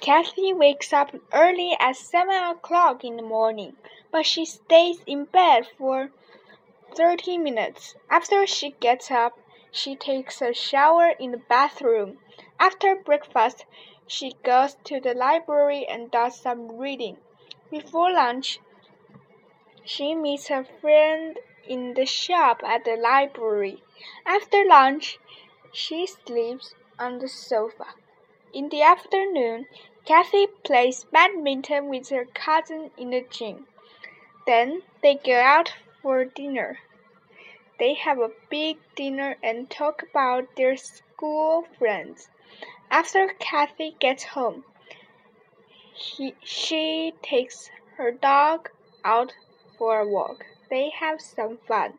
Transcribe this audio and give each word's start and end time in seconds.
Kathy 0.00 0.52
wakes 0.52 0.92
up 0.92 1.14
early 1.32 1.76
at 1.78 1.94
seven 1.94 2.34
o'clock 2.34 3.04
in 3.04 3.16
the 3.16 3.22
morning, 3.22 3.76
but 4.10 4.26
she 4.26 4.44
stays 4.44 5.04
in 5.06 5.26
bed 5.26 5.68
for 5.78 6.10
thirty 6.96 7.38
minutes. 7.38 7.94
After 8.10 8.44
she 8.44 8.70
gets 8.70 9.08
up, 9.08 9.38
she 9.70 9.94
takes 9.94 10.42
a 10.42 10.52
shower 10.52 11.10
in 11.10 11.30
the 11.30 11.38
bathroom. 11.38 12.18
After 12.58 12.96
breakfast, 12.96 13.64
she 14.08 14.34
goes 14.42 14.74
to 14.82 14.98
the 14.98 15.14
library 15.14 15.86
and 15.88 16.10
does 16.10 16.40
some 16.40 16.76
reading. 16.76 17.18
Before 17.70 18.12
lunch, 18.12 18.58
she 19.84 20.16
meets 20.16 20.50
a 20.50 20.64
friend 20.80 21.38
in 21.68 21.94
the 21.94 22.04
shop 22.04 22.62
at 22.64 22.84
the 22.84 22.96
library. 22.96 23.82
After 24.26 24.64
lunch, 24.64 25.20
she 25.72 26.06
sleeps 26.06 26.74
on 26.98 27.20
the 27.20 27.28
sofa. 27.28 27.86
In 28.54 28.68
the 28.68 28.82
afternoon, 28.82 29.66
Kathy 30.04 30.46
plays 30.46 31.04
badminton 31.04 31.88
with 31.88 32.10
her 32.10 32.26
cousin 32.26 32.90
in 32.98 33.08
the 33.08 33.22
gym. 33.22 33.66
Then 34.46 34.82
they 35.00 35.14
go 35.14 35.40
out 35.40 35.72
for 36.02 36.26
dinner. 36.26 36.80
They 37.78 37.94
have 37.94 38.18
a 38.18 38.32
big 38.50 38.76
dinner 38.94 39.38
and 39.42 39.70
talk 39.70 40.02
about 40.02 40.54
their 40.56 40.76
school 40.76 41.66
friends. 41.78 42.28
After 42.90 43.28
Kathy 43.38 43.96
gets 43.98 44.24
home, 44.24 44.64
he, 45.94 46.34
she 46.42 47.14
takes 47.22 47.70
her 47.96 48.10
dog 48.10 48.68
out 49.02 49.32
for 49.78 50.00
a 50.00 50.06
walk. 50.06 50.44
They 50.68 50.90
have 50.90 51.22
some 51.22 51.56
fun. 51.56 51.98